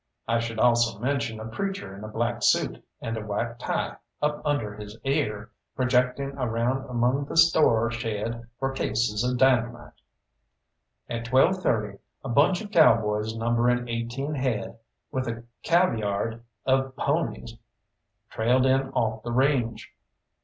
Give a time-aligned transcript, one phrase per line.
[0.27, 4.41] I should also mention a preacher in a black suit, and a white tie up
[4.43, 9.93] under his ear, projecting around among the store shed for cases of dynamite.
[11.07, 14.79] At 12:30 a bunch of cowboys numbering eighteen head,
[15.11, 17.55] with a cavvyard of ponies,
[18.31, 19.93] trailed in off the range.